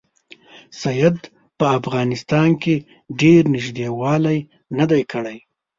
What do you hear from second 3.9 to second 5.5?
والی نه دی کړی.